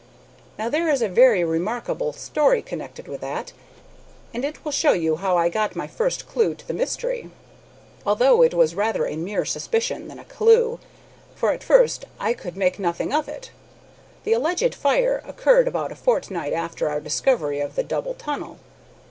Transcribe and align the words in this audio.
Now 0.57 0.67
there 0.67 0.89
is 0.89 1.03
a 1.03 1.07
very 1.07 1.43
remarkable 1.43 2.11
story 2.11 2.63
connected 2.63 3.07
with 3.07 3.21
that, 3.21 3.53
and 4.33 4.43
it 4.43 4.65
will 4.65 4.71
show 4.71 4.93
you 4.93 5.17
how 5.17 5.37
I 5.37 5.47
got 5.47 5.75
my 5.75 5.85
first 5.85 6.27
clew 6.27 6.55
to 6.55 6.67
the 6.67 6.73
mystery, 6.73 7.29
although 8.03 8.41
it 8.41 8.55
was 8.55 8.73
rather 8.73 9.05
a 9.05 9.15
mere 9.15 9.45
suspicion 9.45 10.07
than 10.07 10.17
a 10.17 10.25
clew, 10.25 10.79
for 11.35 11.51
at 11.51 11.61
first 11.63 12.05
I 12.19 12.33
could 12.33 12.57
make 12.57 12.79
nothing 12.79 13.11
out 13.13 13.19
of 13.19 13.29
it. 13.29 13.51
The 14.23 14.33
alleged 14.33 14.73
fire 14.73 15.21
occurred 15.23 15.67
about 15.67 15.91
a 15.91 15.95
fortnight 15.95 16.51
after 16.53 16.89
our 16.89 16.99
discovery 16.99 17.59
of 17.59 17.75
the 17.75 17.83
double 17.83 18.15
tunnel. 18.15 18.57